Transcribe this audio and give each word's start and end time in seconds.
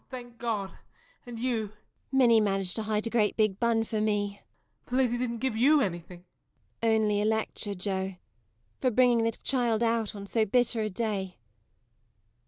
Thank 0.09 0.39
God! 0.39 0.79
And 1.27 1.37
you? 1.37 1.65
MARY. 1.67 1.73
Minnie 2.11 2.41
managed 2.41 2.75
to 2.77 2.81
hide 2.81 3.05
a 3.05 3.11
great 3.11 3.37
big 3.37 3.59
bun 3.59 3.83
for 3.83 4.01
me. 4.01 4.39
JOE. 4.39 4.41
The 4.89 4.95
lady 4.95 5.17
didn't 5.19 5.37
give 5.37 5.55
you 5.55 5.79
anything? 5.79 6.25
MARY. 6.81 6.95
Only 6.95 7.21
a 7.21 7.25
lecture, 7.25 7.75
Joe, 7.75 8.15
for 8.79 8.89
bringing 8.89 9.23
the 9.23 9.33
child 9.43 9.83
out 9.83 10.15
on 10.15 10.25
so 10.25 10.43
bitter 10.43 10.81
a 10.81 10.89
day. 10.89 11.37